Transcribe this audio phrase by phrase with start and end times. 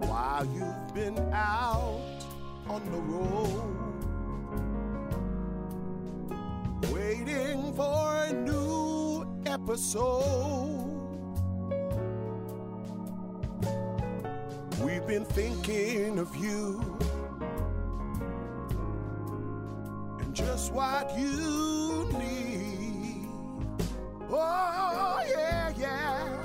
[0.00, 2.00] While you've been out
[2.68, 3.76] on the road,
[6.90, 10.84] waiting for a new episode.
[14.80, 16.96] We've been thinking of you
[21.16, 23.28] you need.
[24.30, 26.38] Oh, yeah, yeah.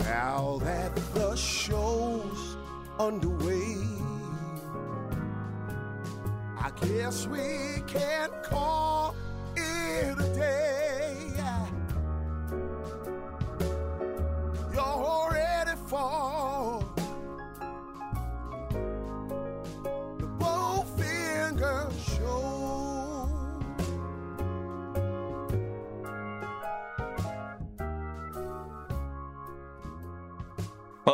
[0.00, 2.56] Now that the show's
[2.98, 3.76] underway,
[6.58, 9.14] I guess we can call
[9.56, 10.77] it a day.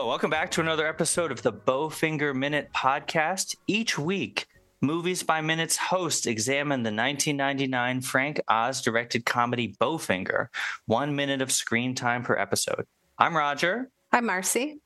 [0.04, 3.56] Well, welcome back to another episode of the Bowfinger Minute podcast.
[3.66, 4.46] Each week,
[4.82, 10.48] Movies by Minutes hosts examine the 1999 Frank Oz directed comedy Bowfinger,
[10.84, 12.84] one minute of screen time per episode.
[13.18, 14.78] I'm Roger, I'm Marcy.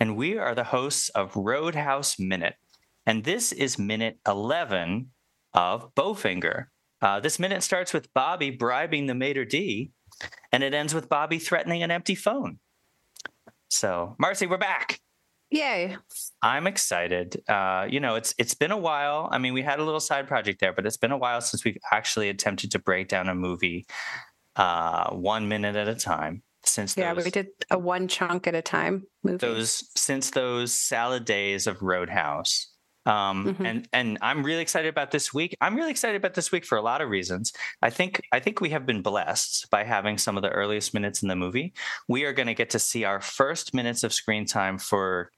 [0.00, 2.56] and we are the hosts of Roadhouse Minute.
[3.06, 5.12] And this is minute 11
[5.52, 6.66] of Bowfinger.
[7.00, 9.92] Uh, this minute starts with Bobby bribing the maitre d',
[10.50, 12.58] and it ends with Bobby threatening an empty phone.
[13.74, 15.00] So, Marcy, we're back.
[15.50, 15.96] Yay.
[16.42, 17.42] I'm excited.
[17.48, 19.28] Uh, you know, it's it's been a while.
[19.32, 21.64] I mean, we had a little side project there, but it's been a while since
[21.64, 23.86] we've actually attempted to break down a movie
[24.56, 26.42] uh, one minute at a time.
[26.64, 29.38] Since Yeah, those, we did a one chunk at a time movie.
[29.38, 32.68] those since those salad days of Roadhouse.
[33.06, 33.66] Um, Mhm.
[33.66, 35.54] and and I'm really excited about this week.
[35.60, 37.52] I'm really excited about this week for a lot of reasons.
[37.82, 41.22] I think I think we have been blessed by having some of the earliest minutes
[41.22, 41.74] in the movie.
[42.08, 45.30] We are going to get to see our first minutes of screen time for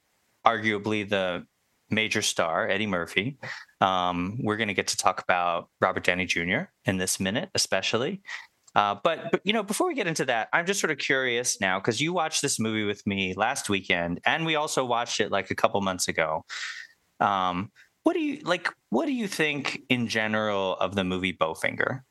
[0.45, 1.45] arguably the
[1.89, 3.37] major star Eddie Murphy.
[3.81, 6.63] Um, we're going to get to talk about Robert Downey Jr.
[6.85, 8.21] in this minute, especially.
[8.75, 11.59] Uh, but, but you know, before we get into that, I'm just sort of curious
[11.59, 15.31] now because you watched this movie with me last weekend, and we also watched it
[15.31, 16.45] like a couple months ago.
[17.19, 17.71] Um,
[18.03, 18.69] what do you like?
[18.89, 22.01] What do you think in general of the movie Bowfinger?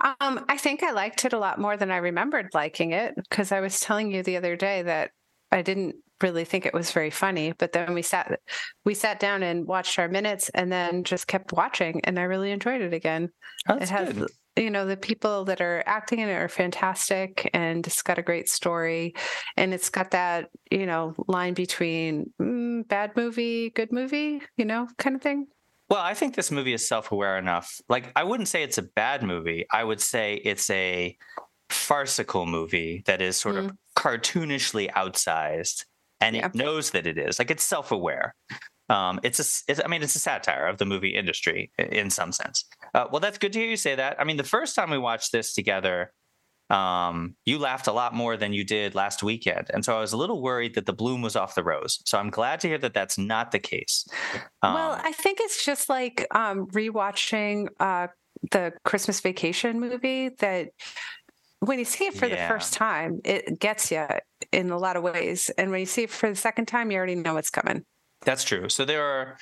[0.00, 3.52] Um, I think I liked it a lot more than I remembered liking it because
[3.52, 5.10] I was telling you the other day that
[5.50, 7.52] I didn't really think it was very funny.
[7.52, 8.40] But then we sat
[8.84, 12.50] we sat down and watched our minutes and then just kept watching and I really
[12.50, 13.30] enjoyed it again.
[13.68, 14.30] Oh, it has good.
[14.56, 18.22] You know the people that are acting in it are fantastic and it's got a
[18.22, 19.14] great story
[19.56, 24.86] and it's got that you know line between mm, bad movie good movie you know
[24.98, 25.46] kind of thing
[25.88, 27.68] Well, I think this movie is self-aware enough.
[27.88, 29.66] Like, I wouldn't say it's a bad movie.
[29.70, 31.14] I would say it's a
[31.68, 35.84] farcical movie that is sort of cartoonishly outsized,
[36.20, 36.46] and Yeah.
[36.46, 37.38] it knows that it is.
[37.38, 38.34] Like, it's self-aware.
[38.92, 42.30] Um, it's a, it's, I mean, it's a satire of the movie industry in some
[42.32, 42.64] sense.
[42.94, 44.20] Uh, well, that's good to hear you say that.
[44.20, 46.12] I mean, the first time we watched this together,
[46.70, 50.12] um, you laughed a lot more than you did last weekend, and so I was
[50.12, 52.00] a little worried that the bloom was off the rose.
[52.06, 54.06] So I'm glad to hear that that's not the case.
[54.62, 58.06] well Um, i think it's just like um rewatching uh
[58.52, 60.68] the christmas vacation movie that
[61.60, 62.36] when you see it for Yeah.
[62.48, 64.06] the first time it gets you
[64.50, 66.96] in a lot of ways and when you see it for the second time you
[66.96, 67.84] already know what's coming
[68.24, 68.68] That's true.
[68.68, 69.36] So there are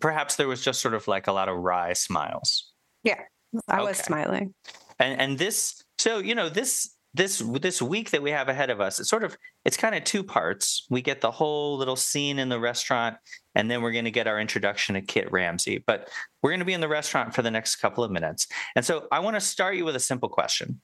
[0.00, 2.72] perhaps there was just sort of like a lot of wry smiles.
[3.02, 3.20] Yeah,
[3.68, 4.06] I was Okay.
[4.06, 4.54] smiling
[4.98, 8.78] And and this so you know this this this week that we have ahead of
[8.80, 10.86] us, it's sort of it's kind of two parts.
[10.90, 13.16] We get the whole little scene in the restaurant
[13.54, 15.82] and then we're going to get our introduction to Kit Ramsey.
[15.86, 16.10] But
[16.42, 18.46] we're going to be in the restaurant for the next couple of minutes.
[18.74, 20.80] And so I want to start you with a simple question.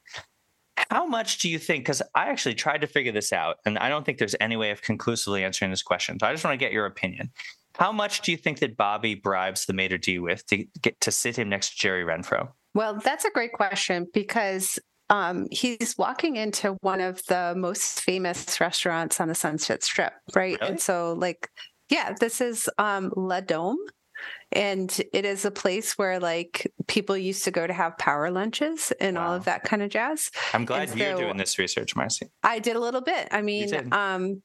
[0.90, 1.84] How much do you think?
[1.84, 4.70] Because I actually tried to figure this out, and I don't think there's any way
[4.70, 6.18] of conclusively answering this question.
[6.18, 7.30] So I just want to get your opinion.
[7.76, 11.10] How much do you think that Bobby bribes the maitre d with to get to
[11.10, 12.48] sit him next to Jerry Renfro?
[12.74, 14.78] Well, that's a great question because
[15.10, 20.58] um, he's walking into one of the most famous restaurants on the Sunset Strip, right?
[20.60, 20.72] Really?
[20.72, 21.48] And so, like,
[21.90, 23.78] yeah, this is um, La Dome.
[24.52, 28.92] And it is a place where like people used to go to have power lunches
[29.00, 30.30] and all of that kind of jazz.
[30.52, 32.26] I'm glad And you're so- doing this research, Marcy.
[32.42, 33.28] I did a little bit.
[33.30, 34.42] I mean, um,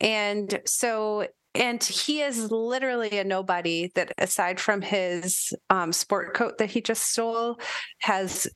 [0.00, 6.58] and so, and he is literally a nobody that, aside from his um, sport coat
[6.58, 7.58] that he just stole,
[8.00, 8.46] has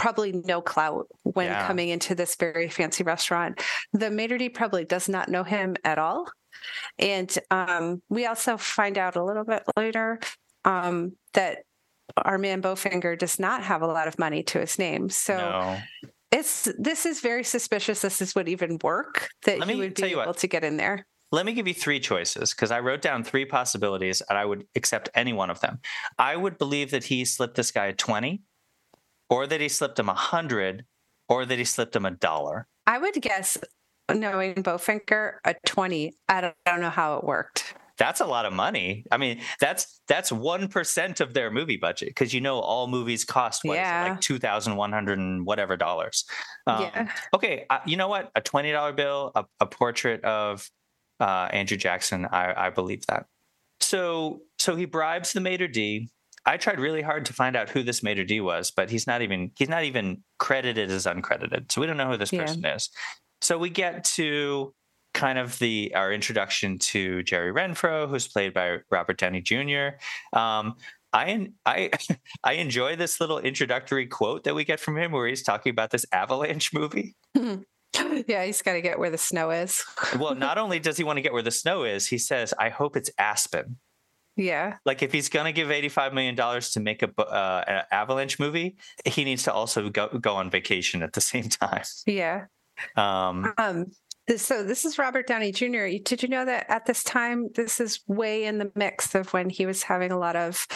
[0.00, 1.66] probably no clout when Yeah.
[1.66, 3.60] coming into this very fancy restaurant.
[3.92, 6.26] The maitre d' probably does not know him at all.
[6.98, 10.18] And um, we also find out a little bit later
[10.64, 11.58] um, that
[12.16, 15.10] our man Bowfinger does not have a lot of money to his name.
[15.10, 15.78] So no.
[16.32, 18.00] it's this is very suspicious.
[18.00, 20.38] This is would even work that Let he me would be you able what.
[20.38, 21.06] to get in there.
[21.30, 24.64] Let me give you three choices because I wrote down three possibilities and I would
[24.74, 25.78] accept any one of them.
[26.18, 28.40] I would believe that he slipped this guy a 20,
[29.30, 30.84] or that he slipped him a 100,
[31.28, 32.66] or that he slipped him a dollar.
[32.86, 33.56] I would guess,
[34.12, 36.12] knowing Bowfinger, a twenty.
[36.28, 37.74] I don't, I don't know how it worked.
[37.98, 39.04] That's a lot of money.
[39.12, 43.24] I mean, that's that's one percent of their movie budget because you know all movies
[43.24, 44.08] cost what Yeah.
[44.10, 46.24] like two thousand one hundred and whatever dollars.
[46.66, 48.30] Um, yeah, Okay, uh, you know what?
[48.34, 50.68] A twenty dollar bill, a, a portrait of
[51.20, 52.26] uh, Andrew Jackson.
[52.32, 53.26] I, I believe that.
[53.80, 56.08] So so he bribes the maitre d.
[56.46, 59.22] I tried really hard to find out who this maitre d was, but he's not
[59.22, 61.70] even he's not even credited as uncredited.
[61.70, 62.42] So we don't know who this Yeah.
[62.46, 62.88] person is.
[63.42, 64.74] So we get to
[65.12, 69.96] kind of the our introduction to Jerry Renfro, who's played by Robert Downey Jr.
[70.32, 70.76] Um,
[71.12, 71.90] I I
[72.44, 75.90] I enjoy this little introductory quote that we get from him, where he's talking about
[75.90, 77.16] this Avalanche movie.
[77.34, 78.44] yeah.
[78.44, 79.84] He's got to get where the snow is.
[80.18, 82.68] Well, not only does he want to get where the snow is, he says, "I
[82.68, 83.78] hope it's Aspen."
[84.40, 87.82] Yeah, Like if he's going to give eighty-five million dollars to make a uh, an
[87.92, 91.82] Avalanche movie, he needs to also go go on vacation at the same time.
[92.06, 92.46] yeah.
[92.96, 93.86] Um, Um,
[94.26, 95.86] this, so this is Robert Downey Jr.
[96.02, 99.50] Did you know that at this time, this is way in the mix of when
[99.50, 100.66] he was having a lot of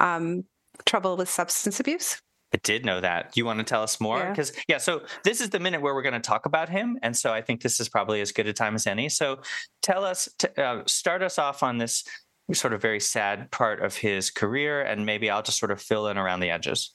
[0.00, 0.44] um,
[0.84, 2.20] trouble with substance abuse?
[2.52, 3.36] I did know that.
[3.36, 4.28] You want to tell us more?
[4.30, 7.16] Because yeah, so this is the minute where we're going to talk about him, and
[7.16, 9.08] so I think this is probably as good a time as any.
[9.08, 9.40] So
[9.82, 12.04] tell us, t- uh, start us off on this
[12.52, 16.08] sort of very sad part of his career, and maybe I'll just sort of fill
[16.08, 16.94] in around the edges.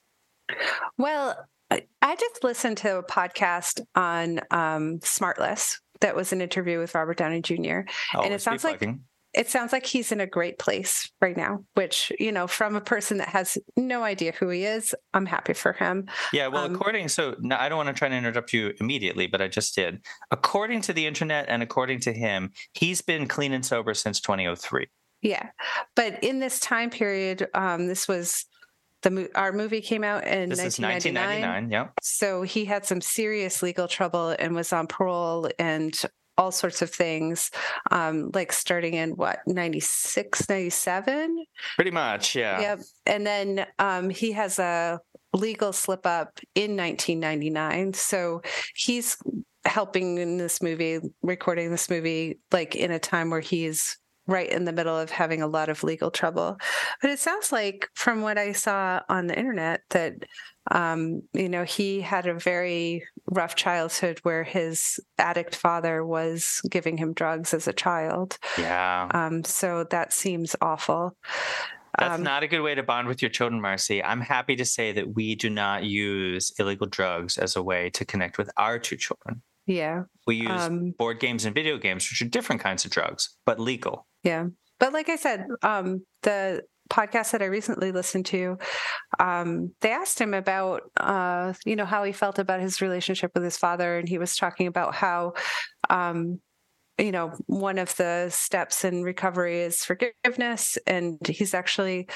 [0.98, 1.36] Well,
[1.72, 7.18] I just listened to a podcast on um, Smartless that was an interview with Robert
[7.18, 7.82] Downey Jr.
[8.16, 8.88] Always it sounds like-
[9.36, 12.82] It sounds like he's in a great place right now, which, you know, from a
[12.82, 16.08] person that has no idea who he is, I'm happy for him.
[16.34, 19.28] Yeah, well, Um, according so no, I don't want to try to interrupt you immediately,
[19.28, 20.04] but I just did.
[20.32, 24.88] According to the internet and according to him, he's been clean and sober since 2003.
[25.22, 25.50] Yeah.
[25.96, 28.46] But in this time period, um, this was
[29.02, 31.42] the mo- our movie came out in This is 1999.
[31.42, 31.72] 1999.
[31.72, 31.88] Yeah.
[32.02, 35.94] So he had some serious legal trouble and was on parole and
[36.38, 37.52] all sorts of things,
[37.92, 41.46] um, like starting in what, 96, 97?
[41.76, 42.34] Pretty much.
[42.34, 42.62] Yeah.
[42.62, 42.80] Yep.
[43.06, 45.02] And then um, he has a
[45.34, 47.94] legal slip up in 1999.
[47.94, 48.42] So
[48.74, 49.18] he's
[49.66, 53.98] helping in this movie, recording this movie, like in a time where he's
[54.30, 56.58] right in the middle of having a lot of legal trouble.
[57.02, 60.14] But it sounds like, from what I saw on the internet, that
[60.72, 66.98] um, you know he had a very rough childhood where his addict father was giving
[66.98, 68.38] him drugs as a child.
[68.58, 69.10] Yeah.
[69.12, 71.16] Um, so that seems awful.
[71.98, 74.04] That's Um, not a good way to bond with your children, Marcy.
[74.04, 78.06] I'm happy to say that we do not use illegal drugs as a way to
[78.06, 79.42] connect with our two children.
[79.70, 80.06] Yeah.
[80.26, 83.60] We use Um, board games and video games, which are different kinds of drugs, but
[83.60, 84.08] legal.
[84.24, 84.48] Yeah.
[84.80, 88.58] But like I said, um, the podcast that I recently listened to,
[89.20, 93.44] um, they asked him about, uh, you know, how he felt about his relationship with
[93.44, 94.00] his father.
[94.00, 95.34] And he was talking about how,
[95.92, 96.42] um,
[96.98, 100.80] you know, one of the steps in recovery is forgiveness.
[100.88, 102.08] And he's actually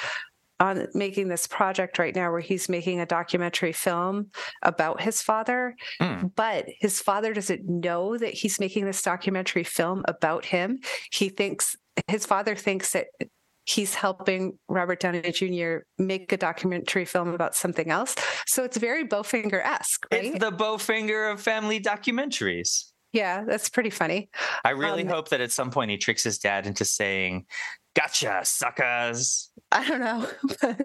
[0.60, 4.30] on making this project right now where he's making a documentary film
[4.62, 6.28] about his father Hmm.
[6.36, 10.80] but his father doesn't know that he's making this documentary film about him.
[11.12, 11.76] He thinks
[12.08, 13.08] his father thinks that
[13.66, 15.78] he's helping Robert Downey Jr.
[15.98, 18.16] make a documentary film about something else.
[18.46, 20.26] So it's very Bowfinger esque, right?
[20.26, 22.92] It's the Bowfinger of family documentaries.
[23.14, 24.30] yeah, that's pretty funny.
[24.66, 27.46] I really Um, hope that at some point he tricks his dad into saying,
[27.96, 29.52] Gotcha, suckers.
[29.74, 30.28] I don't know.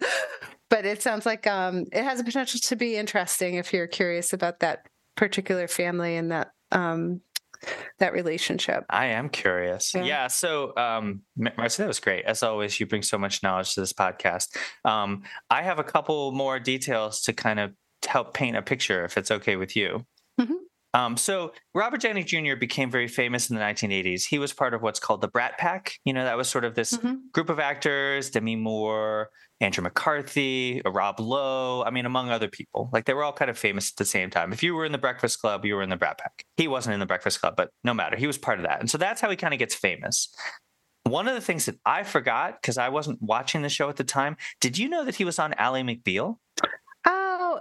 [0.71, 4.33] but it sounds like um, it has a potential to be interesting if you're curious
[4.33, 7.21] about that particular family and that um,
[7.99, 8.85] that relationship.
[8.89, 9.95] I am curious.
[9.95, 10.05] Yeah.
[10.05, 10.27] Yeah.
[10.29, 12.25] so, um, Marcy, that was great.
[12.25, 14.57] As always, you bring so much knowledge to this podcast.
[14.85, 17.73] Um, I have a couple more details to kind of
[18.07, 20.07] help paint a picture, if it's okay with you.
[20.95, 22.57] Um, so, Robert Downey Jr.
[22.57, 24.25] became very famous in the 1980s.
[24.25, 25.93] He was part of what's called the Brat Pack.
[26.05, 27.31] You know, that was sort of this Mhm.
[27.33, 29.29] group of actors Demi Moore,
[29.61, 31.83] Andrew McCarthy, uh, Rob Lowe.
[31.85, 32.89] I mean, among other people.
[32.93, 34.53] Like they were all kind of famous at the same time.
[34.53, 36.45] If you were in the Breakfast Club, you were in the Brat Pack.
[36.57, 38.17] He wasn't in the Breakfast Club, but no matter.
[38.17, 38.81] He was part of that.
[38.81, 40.35] And so that's how he kind of gets famous.
[41.05, 44.05] One of the things that I forgot because I wasn't watching the show at the
[44.05, 44.37] time.
[44.61, 46.37] Did you know that he was on Ally McBeal?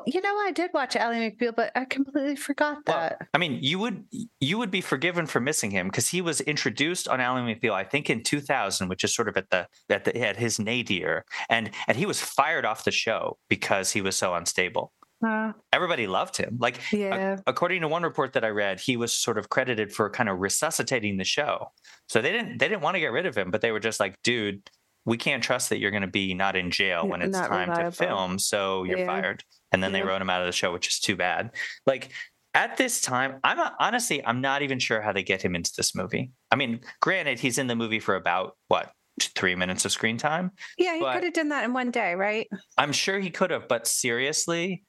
[0.08, 3.28] You know, I did watch Ally McBeal, but I completely forgot Well, that.
[3.34, 4.06] I mean, you would
[4.40, 7.84] you would be forgiven for missing him because he was introduced on Ally McBeal, I
[7.84, 11.72] think, in 2000, which is sort of at the at the at his nadir, and
[11.88, 14.94] and he was fired off the show because he was so unstable.
[15.26, 16.58] Uh, Everybody loved him.
[16.60, 17.38] Like yeah.
[17.46, 20.40] according to one report that I read, he was sort of credited for kind of
[20.40, 21.72] resuscitating the show.
[22.08, 24.00] So they didn't they didn't want to get rid of him, but they were just
[24.00, 24.62] like, dude,
[25.06, 27.70] we can't trust that you're going to be not in jail when it's Not time
[27.70, 27.92] reliable.
[27.92, 29.06] to film, so you're Yeah.
[29.08, 29.44] fired.
[29.72, 31.52] And then they wrote him out of the show, which is too bad.
[31.86, 32.12] Like
[32.54, 35.72] at this time, I'm not, honestly I'm not even sure how they get him into
[35.76, 36.32] this movie.
[36.52, 40.52] I mean, granted, he's in the movie for about what three minutes of screen time.
[40.78, 42.48] Yeah, he could have done that in one day, right?
[42.78, 44.84] I'm sure he could have, but seriously,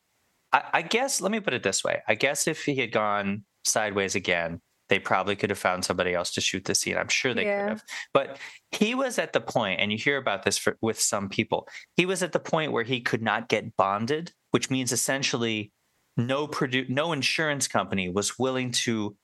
[0.52, 2.02] I, I guess let me put it this way.
[2.06, 6.30] I guess if he had gone sideways again, they probably could have found somebody else
[6.32, 6.96] to shoot the scene.
[6.96, 7.60] I'm sure they Yeah.
[7.60, 7.82] could have.
[8.14, 8.38] But
[8.70, 11.68] he was at the point, and you hear about this for, with some people.
[11.96, 15.72] He was at the point where he could not get bonded, which means essentially
[16.16, 19.16] no produ- no insurance company was willing to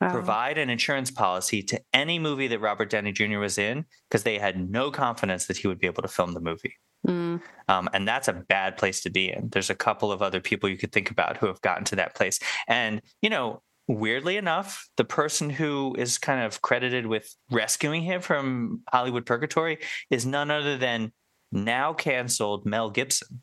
[0.00, 0.08] Oh.
[0.10, 3.38] provide an insurance policy to any movie that Robert Downey Jr.
[3.40, 6.40] was in because they had no confidence that he would be able to film the
[6.40, 6.76] movie.
[7.04, 7.42] Mm.
[7.66, 9.48] Um, and that's a bad place to be in.
[9.50, 12.14] There's a couple of other people you could think about who have gotten to that
[12.14, 12.38] place.
[12.68, 18.20] And, you know, weirdly enough, the person who is kind of credited with rescuing him
[18.20, 19.78] from Hollywood Purgatory
[20.10, 21.12] is none other than
[21.50, 23.42] now canceled Mel Gibson,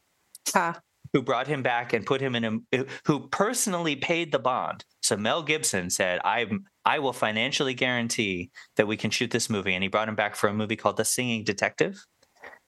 [0.54, 0.80] Ah,
[1.16, 4.84] who brought him back and put him in a, who personally paid the bond.
[5.02, 6.46] So Mel Gibson said, I,
[6.84, 9.74] I will financially guarantee that we can shoot this movie.
[9.74, 12.04] And he brought him back for a movie called The Singing Detective.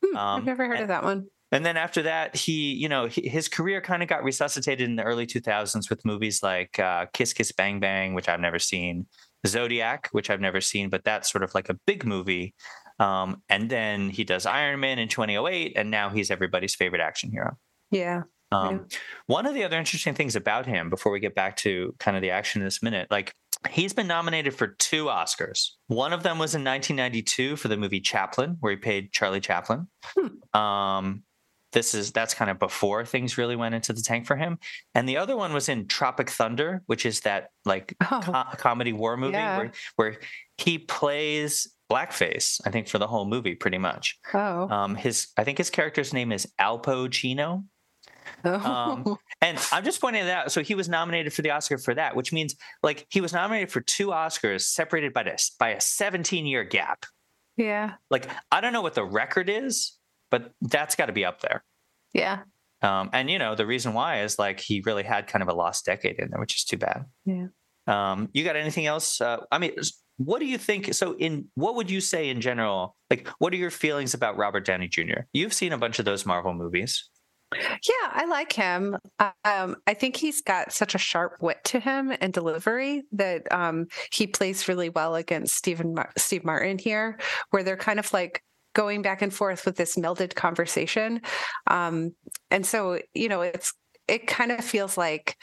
[0.02, 1.28] hmm, Um, I've never heard of that one.
[1.52, 4.96] And then after that, he, you know, he, his career kind of got resuscitated in
[4.96, 9.08] the early 2000s with movies like uh, Kiss Kiss Bang Bang, which I've never seen,
[9.46, 12.56] Zodiac, which I've never seen, but that's sort of like a big movie.
[12.98, 17.30] Um, and then he does Iron Man in 2008, and now he's everybody's favorite action
[17.30, 17.58] hero.
[17.92, 18.24] Yeah.
[18.52, 18.88] Um,
[19.26, 22.22] One of the other interesting things about him, before we get back to kind of
[22.22, 23.34] the action in this minute, like
[23.70, 25.72] he's been nominated for two Oscars.
[25.88, 29.88] One of them was in 1992 for the movie Chaplin, where he played Charlie Chaplin.
[30.54, 31.24] Um,
[31.74, 34.58] this is that's kind of before things really went into the tank for him.
[34.96, 38.94] And the other one was in Tropic Thunder, which is that like Oh, co- comedy
[38.94, 39.58] war movie Yeah.
[39.58, 40.16] where where
[40.58, 42.62] he plays blackface.
[42.66, 44.18] I think for the whole movie, pretty much.
[44.34, 44.70] oh.
[44.70, 47.66] Um, his I think his character's name is Alpo Chino.
[48.46, 48.54] Oh.
[48.54, 50.52] um, And I'm just pointing that out.
[50.52, 53.72] So he was nominated for the Oscar for that, which means like he was nominated
[53.72, 57.06] for two Oscars separated by this by a 17 year gap.
[57.56, 57.94] yeah.
[58.10, 59.98] Like I don't know what the record is,
[60.32, 61.64] but that's got to be up there.
[62.14, 62.40] Yeah.
[62.82, 65.54] Um, and you know the reason why is like he really had kind of a
[65.54, 67.06] lost decade in there, which is too bad.
[67.26, 67.48] Yeah.
[67.88, 69.22] Um, you got anything else?
[69.22, 69.72] Uh, I mean,
[70.18, 70.94] what do you think?
[70.94, 72.96] So, in what would you say in general?
[73.10, 75.22] Like, what are your feelings about Robert Downey Jr.?
[75.32, 77.10] You've seen a bunch of those Marvel movies.
[77.56, 78.98] Yeah, I like him.
[79.46, 83.88] Um, I think he's got such a sharp wit to him and delivery that um,
[84.12, 87.18] he plays really well against Stephen Mar- Steve Martin here,
[87.52, 91.22] where they're kind of like going back and forth with this melded conversation.
[91.68, 92.14] Um,
[92.52, 93.74] and so, you know, it's
[94.10, 95.38] it kind of feels like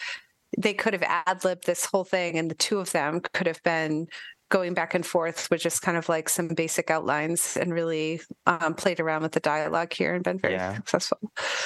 [0.59, 3.63] they could have ad libbed this whole thing, and the two of them could have
[3.63, 4.07] been
[4.51, 8.75] going back and forth with just kind of like some basic outlines and really um,
[8.75, 10.77] played around with the dialogue here and been very Yeah.
[10.77, 11.19] successful.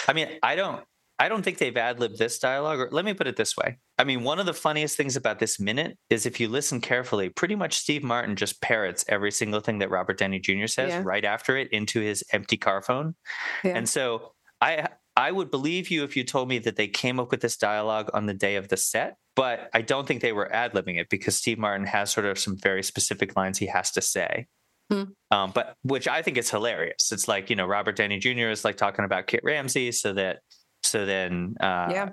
[0.07, 0.83] I mean, I don't
[1.21, 2.79] I don't think they've ad libbed this dialogue.
[2.79, 3.79] Or let me put it this way.
[3.99, 7.29] I mean, one of the funniest things about this minute is if you listen carefully,
[7.29, 10.69] pretty much Steve Martin just parrots every single thing that Robert Downey Jr.
[10.69, 11.03] says Yeah.
[11.05, 13.17] right after it into his empty car phone.
[13.65, 13.77] Yeah.
[13.77, 14.87] And so I
[15.19, 18.09] I would believe you if you told me that they came up with this dialogue
[18.15, 21.09] on the day of the set, but I don't think they were ad libbing it
[21.09, 24.47] because Steve Martin has sort of some very specific lines he has to say.
[24.93, 25.03] Hmm.
[25.33, 27.11] Um, but which I think is hilarious.
[27.11, 28.49] It's like, you know, Robert Downey Jr.
[28.49, 30.39] is like talking about Kit Ramsey so that
[30.85, 32.11] so then uh Yeah.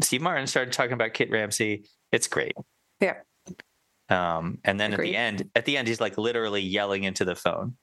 [0.00, 1.84] Steve Martin started talking about Kit Ramsey.
[2.12, 2.54] It's great.
[3.00, 3.16] Yeah.
[4.08, 7.34] Um, and then at the end, at the end, he's like literally yelling into the
[7.34, 7.76] phone.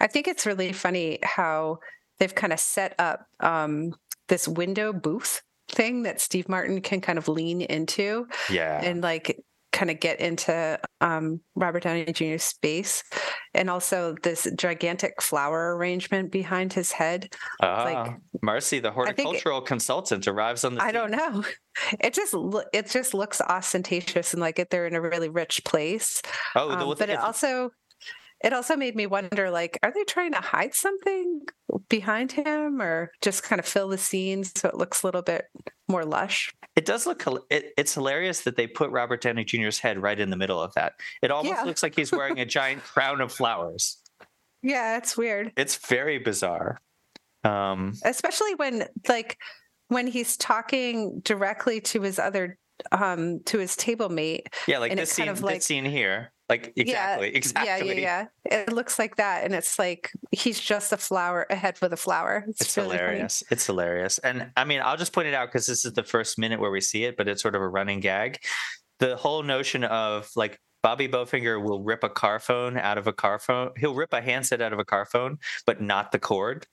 [0.00, 1.78] I think it's really funny how
[2.18, 3.94] they've kind of set up um,
[4.28, 8.80] this window booth thing that Steve Martin can kind of lean into Yeah.
[8.82, 9.38] and like
[9.70, 13.04] kind of get into um, Robert Downey Jr.'s space.
[13.54, 17.34] And also this gigantic flower arrangement behind his head.
[17.62, 21.44] Ah, like- Marcy, the think it- horticultural consultant, arrives on the I don't know.
[22.00, 25.62] It just lo- it just looks ostentatious and like if they're in a really rich
[25.64, 26.22] place.
[26.56, 27.70] Oh, the, Um, but it also
[28.44, 31.40] it also made me wonder like are they trying to hide something
[31.88, 35.46] behind him or just kind of fill the scene so it looks a little bit
[35.88, 37.24] more lush It does look.
[37.50, 40.72] It, it's hilarious that they put Robert Downey Jr.'s head right in the middle of
[40.74, 40.92] that.
[41.22, 41.64] It almost Yeah.
[41.64, 43.96] looks like he's wearing a giant crown of flowers.
[44.62, 46.78] yeah it's weird It's very bizarre.
[47.44, 49.38] Um, especially when like
[49.88, 52.58] when he's talking directly to his other
[52.92, 54.48] um to his table mate.
[54.68, 56.32] Yeah, like And this it's kind of like- this scene here.
[56.48, 57.88] Like exactly, yeah, exactly.
[57.88, 58.58] Yeah, yeah, yeah.
[58.60, 59.44] It looks like that.
[59.44, 62.44] And it's like he's just a flower ahead with a flower.
[62.48, 63.00] It's, It's really funny.
[63.00, 63.42] hilarious.
[63.50, 64.18] It's hilarious.
[64.18, 66.70] And I mean, I'll just point it out because this is the first minute where
[66.70, 68.38] we see it, but it's sort of a running gag.
[68.98, 73.12] The whole notion of like Bobby Bowfinger will rip a car phone out of a
[73.12, 73.72] car phone.
[73.76, 76.66] He'll rip a handset out of a car phone, but not the cord.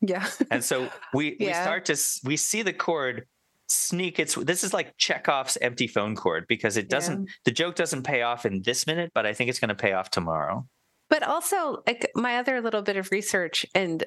[0.00, 0.28] Yeah.
[0.50, 3.26] And so we we start to we see the cord
[3.68, 8.02] sneak its this is like Chekhov's empty phone cord because it doesn't the joke doesn't
[8.04, 10.66] pay off in this minute, but I think it's going to pay off tomorrow.
[11.10, 14.04] But also, like my other little bit of research, and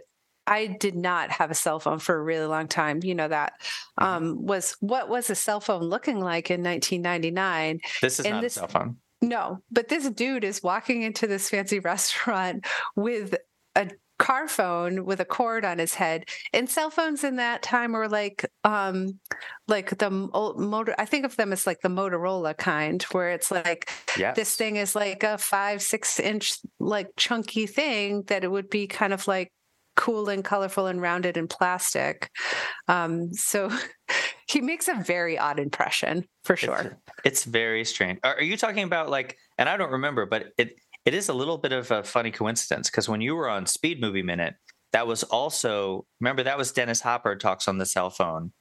[0.48, 3.00] I did not have a cell phone for a really long time.
[3.04, 3.54] You know that
[4.00, 4.04] Mm-hmm.
[4.06, 7.80] um, was what was a cell phone looking like in 1999?
[8.02, 8.98] This is And not this- a cell phone.
[9.22, 13.36] No, but this dude is walking into this fancy restaurant with
[13.76, 13.90] a
[14.20, 16.26] car phone with a cord on his head.
[16.54, 19.20] And cell phones in that time were like, um,
[19.68, 20.94] like the old motor.
[21.00, 24.34] I think of them as like the Motorola kind, where it's like Yeah.
[24.34, 28.86] this thing is like a five, six inch, like chunky thing that it would be
[28.86, 29.52] kind of like
[29.96, 32.30] cool and colorful and rounded and plastic.
[32.88, 33.72] Um, so
[34.48, 36.98] he makes a very odd impression for sure.
[37.26, 38.20] It's, it's very strange.
[38.24, 39.38] Are, are you talking about like?
[39.58, 40.74] And I don't remember, but it
[41.10, 44.00] it is a little bit of a funny coincidence because when you were on Speed
[44.00, 44.54] Movie Minute,
[44.94, 48.52] that was also remember that was Dennis Hopper talks on the cell phone,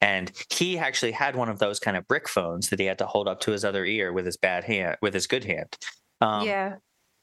[0.00, 3.06] and he actually had one of those kind of brick phones that he had to
[3.06, 5.76] hold up to his other ear with his bad hand, with his good hand.
[6.20, 6.74] Um, yeah.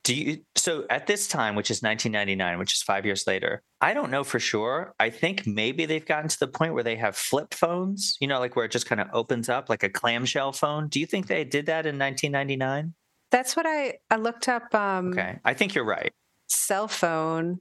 [0.06, 3.94] do you so at this time which is 1999 which is five years later i
[3.94, 7.16] don't know for sure i think maybe they've gotten to the point where they have
[7.16, 10.52] flip phones you know like where it just kind of opens up like a clamshell
[10.52, 12.94] phone do you think they did that in 1999
[13.32, 14.74] That's what I I looked up.
[14.74, 16.12] Um, okay i think you're right
[16.48, 17.60] cell phone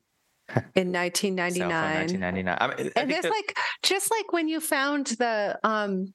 [0.75, 1.69] in Cell phone, 1999.
[1.69, 2.49] 1999 I mean,
[2.97, 6.15] I And there's that- like just like when you found the um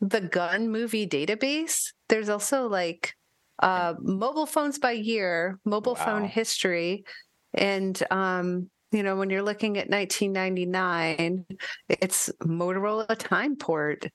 [0.00, 3.14] the gun movie database, there's also like
[3.62, 7.04] uh mobile phones by year, mobile phone history,
[7.52, 11.44] and um you know when you're looking at 1999,
[11.88, 14.08] it's Motorola Timeport.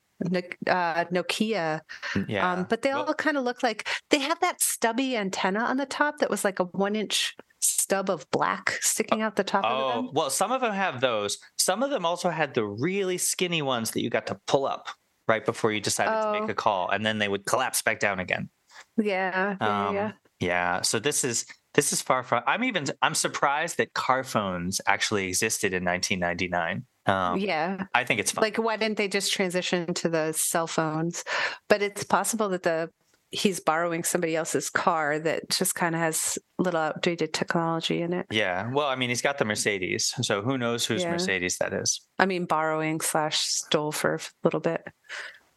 [0.67, 1.79] Uh, Nokia,
[2.27, 5.61] yeah um, but they Well- all kind of look like they have that stubby antenna
[5.61, 9.45] on the top that was like a one inch stub of black sticking out the
[9.45, 10.09] top of Oh, them.
[10.13, 11.37] well, some of them have those.
[11.57, 14.89] Some of them also had the really skinny ones that you got to pull up
[15.29, 16.39] right before you decided to Oh.
[16.41, 18.49] make a call, and then they would collapse back down again.
[18.97, 20.11] Yeah, yeah, Um, yeah.
[20.41, 20.81] Yeah.
[20.81, 22.43] So this is this is far from.
[22.47, 22.85] I'm even.
[23.01, 26.85] I'm surprised that car phones actually existed in 1999.
[27.05, 27.85] Um, yeah.
[27.93, 28.41] I think it's fun.
[28.43, 31.23] Like, why didn't they just transition to the cell phones?
[31.67, 32.89] But it's possible that the
[33.31, 38.25] he's borrowing somebody else's car that just kind of has little outdated technology in it.
[38.31, 38.67] yeah.
[38.73, 41.11] Well, I mean, he's got the Mercedes, so who knows whose Yeah.
[41.11, 42.01] Mercedes that is.
[42.17, 44.81] I mean, borrowing slash stole for a little bit.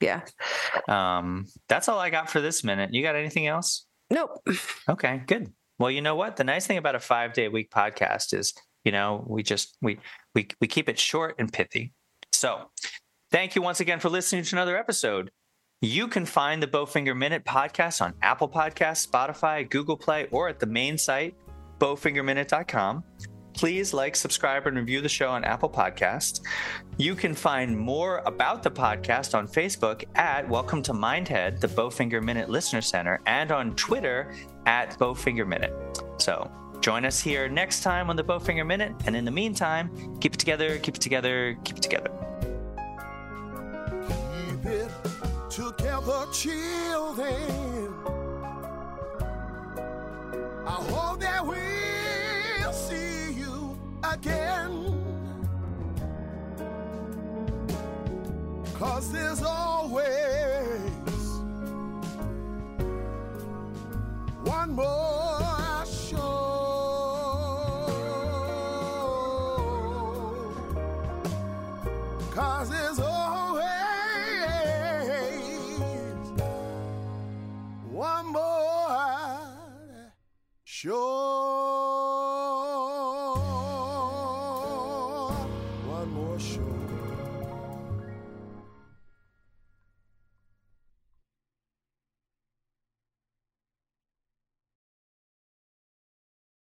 [0.00, 0.20] Yeah.
[0.86, 2.92] Um, that's all I got for this minute.
[2.92, 3.86] You got anything else?
[4.10, 4.46] Nope.
[4.88, 5.52] Okay, good.
[5.78, 6.36] Well, you know what?
[6.36, 8.54] The nice thing about a five day a week podcast is,
[8.84, 9.98] you know, we just we
[10.34, 11.92] we we keep it short and pithy.
[12.32, 12.70] So,
[13.30, 15.30] thank you once again for listening to another episode.
[15.80, 20.60] You can find the Bowfinger Minute podcast on Apple Podcasts, Spotify, Google Play, or at
[20.60, 21.34] the main site,
[21.80, 23.02] bowfingerminute.com.
[23.54, 26.40] Please like, subscribe, and review the show on Apple Podcasts.
[26.96, 32.22] You can find more about the podcast on Facebook at Welcome to Mindhead, the Bowfinger
[32.22, 34.34] Minute Listener Center, and on Twitter
[34.66, 35.72] at Bowfinger Minute.
[36.18, 38.94] So join us here next time on the Bowfinger Minute.
[39.06, 42.10] And in the meantime, keep it together, keep it together, keep it together.
[44.08, 44.90] Keep it
[45.50, 47.94] together, children.
[50.64, 51.91] I hope that you
[54.22, 55.04] again.
[58.74, 60.31] Cause there's always